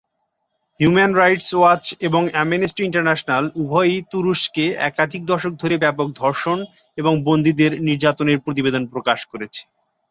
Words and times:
Human 0.79 1.11
Rights 1.15 1.49
Watch 1.55 1.83
এবং 2.07 2.21
Amnesty 2.33 2.81
International 2.85 3.43
উভয়ই 3.61 3.97
তুরস্কে 4.11 4.65
একাধিক 4.89 5.21
দশক 5.25 5.53
ধরে 5.61 5.75
ব্যাপক 5.77 6.07
ধর্ষণ 6.21 6.59
এবং 6.97 7.13
বন্দীদের 7.27 7.71
নির্যাতনের 7.87 8.37
প্রতিবেদন 8.45 8.83
প্রকাশ 8.93 9.19
করেছে। 9.31 9.61